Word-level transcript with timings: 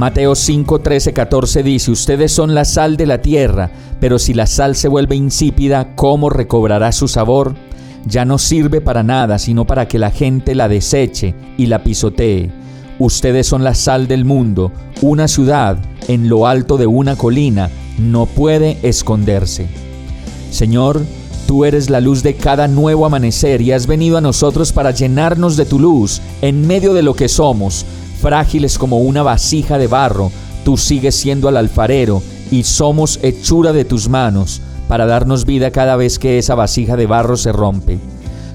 Mateo 0.00 0.34
5, 0.34 0.78
13, 0.78 1.12
14 1.12 1.62
dice, 1.62 1.90
Ustedes 1.90 2.32
son 2.32 2.54
la 2.54 2.64
sal 2.64 2.96
de 2.96 3.04
la 3.04 3.20
tierra, 3.20 3.70
pero 4.00 4.18
si 4.18 4.32
la 4.32 4.46
sal 4.46 4.74
se 4.74 4.88
vuelve 4.88 5.14
insípida, 5.14 5.94
¿cómo 5.94 6.30
recobrará 6.30 6.90
su 6.90 7.06
sabor? 7.06 7.54
Ya 8.06 8.24
no 8.24 8.38
sirve 8.38 8.80
para 8.80 9.02
nada, 9.02 9.38
sino 9.38 9.66
para 9.66 9.88
que 9.88 9.98
la 9.98 10.10
gente 10.10 10.54
la 10.54 10.70
deseche 10.70 11.34
y 11.58 11.66
la 11.66 11.84
pisotee. 11.84 12.50
Ustedes 12.98 13.46
son 13.46 13.62
la 13.62 13.74
sal 13.74 14.08
del 14.08 14.24
mundo. 14.24 14.72
Una 15.02 15.28
ciudad 15.28 15.76
en 16.08 16.30
lo 16.30 16.46
alto 16.46 16.78
de 16.78 16.86
una 16.86 17.16
colina 17.16 17.68
no 17.98 18.24
puede 18.24 18.78
esconderse. 18.82 19.68
Señor, 20.50 21.02
tú 21.46 21.66
eres 21.66 21.90
la 21.90 22.00
luz 22.00 22.22
de 22.22 22.36
cada 22.36 22.68
nuevo 22.68 23.04
amanecer 23.04 23.60
y 23.60 23.72
has 23.72 23.86
venido 23.86 24.16
a 24.16 24.22
nosotros 24.22 24.72
para 24.72 24.92
llenarnos 24.92 25.58
de 25.58 25.66
tu 25.66 25.78
luz 25.78 26.22
en 26.40 26.66
medio 26.66 26.94
de 26.94 27.02
lo 27.02 27.12
que 27.12 27.28
somos, 27.28 27.84
frágiles 28.20 28.78
como 28.78 28.98
una 28.98 29.22
vasija 29.22 29.78
de 29.78 29.86
barro. 29.86 30.30
Tú 30.64 30.76
sigues 30.76 31.14
siendo 31.14 31.48
al 31.48 31.56
alfarero 31.56 32.22
y 32.50 32.64
somos 32.64 33.18
hechura 33.22 33.72
de 33.72 33.84
tus 33.84 34.08
manos 34.08 34.60
para 34.88 35.06
darnos 35.06 35.46
vida 35.46 35.70
cada 35.70 35.96
vez 35.96 36.18
que 36.18 36.38
esa 36.38 36.54
vasija 36.54 36.96
de 36.96 37.06
barro 37.06 37.36
se 37.36 37.52
rompe. 37.52 37.98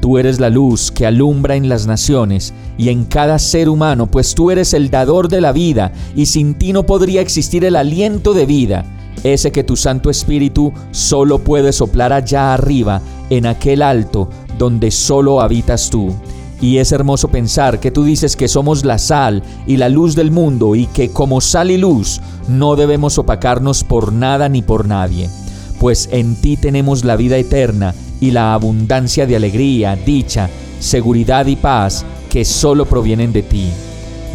Tú 0.00 0.18
eres 0.18 0.38
la 0.38 0.48
luz 0.48 0.92
que 0.92 1.06
alumbra 1.06 1.56
en 1.56 1.68
las 1.68 1.86
naciones 1.86 2.54
y 2.76 2.90
en 2.90 3.04
cada 3.04 3.38
ser 3.38 3.68
humano, 3.68 4.06
pues 4.06 4.34
tú 4.34 4.50
eres 4.50 4.72
el 4.74 4.90
dador 4.90 5.28
de 5.28 5.40
la 5.40 5.52
vida 5.52 5.92
y 6.14 6.26
sin 6.26 6.54
ti 6.54 6.72
no 6.72 6.84
podría 6.84 7.20
existir 7.20 7.64
el 7.64 7.74
aliento 7.74 8.32
de 8.32 8.46
vida, 8.46 8.84
ese 9.24 9.50
que 9.50 9.64
tu 9.64 9.76
Santo 9.76 10.10
Espíritu 10.10 10.72
solo 10.92 11.40
puede 11.40 11.72
soplar 11.72 12.12
allá 12.12 12.54
arriba, 12.54 13.02
en 13.30 13.46
aquel 13.46 13.82
alto 13.82 14.28
donde 14.58 14.90
solo 14.90 15.40
habitas 15.40 15.90
tú. 15.90 16.14
Y 16.60 16.78
es 16.78 16.90
hermoso 16.90 17.28
pensar 17.28 17.78
que 17.78 17.90
tú 17.90 18.04
dices 18.04 18.34
que 18.34 18.48
somos 18.48 18.84
la 18.84 18.98
sal 18.98 19.42
y 19.66 19.76
la 19.76 19.88
luz 19.88 20.16
del 20.16 20.30
mundo 20.30 20.74
y 20.74 20.86
que 20.86 21.10
como 21.10 21.40
sal 21.40 21.70
y 21.70 21.76
luz 21.76 22.20
no 22.48 22.74
debemos 22.74 23.18
opacarnos 23.18 23.84
por 23.84 24.12
nada 24.12 24.48
ni 24.48 24.62
por 24.62 24.86
nadie, 24.86 25.30
pues 25.78 26.08
en 26.10 26.34
ti 26.34 26.56
tenemos 26.56 27.04
la 27.04 27.14
vida 27.14 27.36
eterna 27.36 27.94
y 28.20 28.32
la 28.32 28.54
abundancia 28.54 29.26
de 29.26 29.36
alegría, 29.36 29.94
dicha, 29.94 30.50
seguridad 30.80 31.46
y 31.46 31.56
paz 31.56 32.04
que 32.28 32.44
solo 32.44 32.86
provienen 32.86 33.32
de 33.32 33.42
ti. 33.42 33.68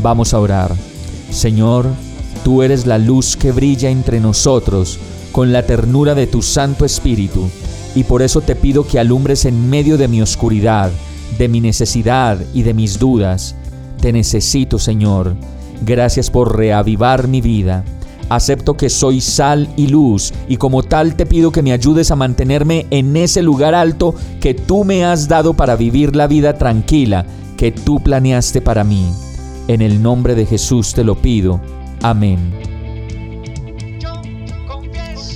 Vamos 0.02 0.34
a 0.34 0.40
orar. 0.40 0.74
Señor, 1.30 1.88
tú 2.44 2.64
eres 2.64 2.86
la 2.86 2.98
luz 2.98 3.36
que 3.36 3.52
brilla 3.52 3.90
entre 3.90 4.20
nosotros 4.20 4.98
con 5.32 5.52
la 5.52 5.64
ternura 5.64 6.16
de 6.16 6.28
tu 6.28 6.42
Santo 6.42 6.86
Espíritu, 6.86 7.50
y 7.96 8.04
por 8.04 8.22
eso 8.22 8.42
te 8.42 8.56
pido 8.56 8.88
que 8.88 9.00
alumbres 9.00 9.46
en 9.46 9.70
medio 9.70 9.98
de 9.98 10.08
mi 10.08 10.22
oscuridad, 10.22 10.92
de 11.38 11.48
mi 11.48 11.62
necesidad 11.62 12.40
y 12.54 12.64
de 12.64 12.74
mis 12.74 13.00
dudas. 13.00 13.56
Te 14.02 14.12
necesito, 14.12 14.80
Señor. 14.80 15.36
Gracias 15.82 16.30
por 16.30 16.58
reavivar 16.58 17.28
mi 17.28 17.42
vida. 17.42 17.84
Acepto 18.30 18.76
que 18.76 18.90
soy 18.90 19.22
sal 19.22 19.70
y 19.76 19.88
luz 19.88 20.34
y 20.48 20.58
como 20.58 20.82
tal 20.84 21.16
te 21.16 21.26
pido 21.26 21.52
que 21.52 21.62
me 21.62 21.74
ayudes 21.74 22.10
a 22.10 22.16
mantenerme 22.16 22.88
en 22.90 23.16
ese 23.18 23.44
lugar 23.44 23.76
alto 23.76 24.16
que 24.40 24.54
tú 24.54 24.84
me 24.84 25.06
has 25.06 25.28
dado 25.28 25.54
para 25.54 25.76
vivir 25.76 26.16
la 26.16 26.28
vida 26.28 26.58
tranquila 26.58 27.26
que 27.58 27.72
tú 27.72 28.00
planeaste 28.02 28.62
para 28.62 28.84
mí. 28.84 29.12
En 29.68 29.82
el 29.82 30.02
nombre 30.02 30.36
de 30.36 30.46
Jesús 30.46 30.94
te 30.94 31.04
lo 31.04 31.16
pido. 31.16 31.62
Amén. 32.02 32.40